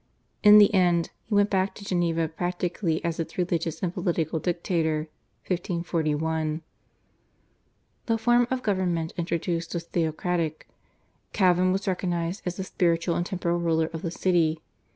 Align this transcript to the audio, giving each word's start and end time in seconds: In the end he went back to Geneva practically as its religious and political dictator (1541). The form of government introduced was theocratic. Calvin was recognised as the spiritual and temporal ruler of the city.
In 0.41 0.57
the 0.57 0.73
end 0.73 1.11
he 1.29 1.35
went 1.35 1.51
back 1.51 1.75
to 1.75 1.85
Geneva 1.85 2.27
practically 2.27 3.05
as 3.05 3.19
its 3.19 3.37
religious 3.37 3.83
and 3.83 3.93
political 3.93 4.39
dictator 4.39 5.09
(1541). 5.45 6.63
The 8.07 8.17
form 8.17 8.47
of 8.49 8.63
government 8.63 9.13
introduced 9.15 9.75
was 9.75 9.83
theocratic. 9.83 10.67
Calvin 11.33 11.71
was 11.71 11.87
recognised 11.87 12.41
as 12.47 12.55
the 12.57 12.63
spiritual 12.63 13.15
and 13.15 13.27
temporal 13.27 13.59
ruler 13.59 13.91
of 13.93 14.01
the 14.01 14.09
city. 14.09 14.63